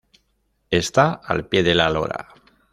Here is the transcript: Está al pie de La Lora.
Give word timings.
Está 0.71 1.11
al 1.23 1.45
pie 1.47 1.61
de 1.61 1.75
La 1.75 1.87
Lora. 1.91 2.29